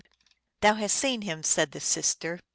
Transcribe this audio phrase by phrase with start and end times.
[0.01, 0.07] 1"
[0.61, 2.39] Thou hast seen him," said the sister.